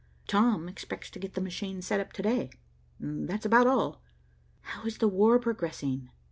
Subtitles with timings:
[0.25, 2.49] Tom expects to get the machine set up to day.
[2.99, 4.01] That's about all."
[4.61, 6.09] "How is the war progressing?"